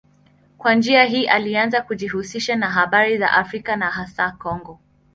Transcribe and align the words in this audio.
Kwa 0.57 0.73
njia 0.75 1.05
hii 1.05 1.25
alianza 1.25 1.81
kujihusisha 1.81 2.55
na 2.55 2.69
habari 2.69 3.17
za 3.17 3.31
Afrika 3.31 3.75
na 3.75 3.89
hasa 3.91 4.31
Kongo. 4.31 4.79